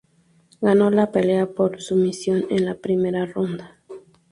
Ganó 0.61 0.89
la 0.89 1.11
pelea 1.11 1.45
por 1.45 1.79
sumisión 1.79 2.45
en 2.49 2.65
la 2.65 2.73
primera 2.73 3.27
ronda. 3.27 3.77